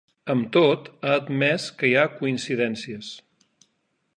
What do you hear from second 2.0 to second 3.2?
“coincidències”.